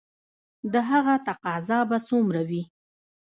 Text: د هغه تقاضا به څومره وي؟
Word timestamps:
د 0.73 0.73
هغه 0.89 1.13
تقاضا 1.27 1.79
به 1.89 1.97
څومره 2.07 2.41
وي؟ 2.49 2.61